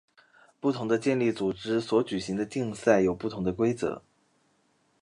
[0.59, 4.01] 不同的健力组织所举行的竞赛有不同的规则。